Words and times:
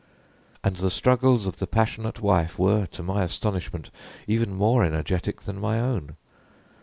And 0.63 0.77
the 0.77 0.89
struggles 0.89 1.45
of 1.45 1.57
the 1.57 1.67
passionate 1.67 2.21
wife 2.21 2.57
were, 2.57 2.87
to 2.87 3.03
my 3.03 3.21
astonishment, 3.21 3.91
even 4.25 4.51
more 4.51 4.83
energetic 4.83 5.41
than 5.41 5.59
my 5.61 5.79
own. 5.79 6.15